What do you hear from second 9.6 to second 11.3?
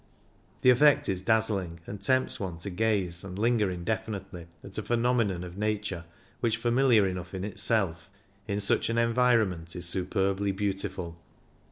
is superbly beautiful.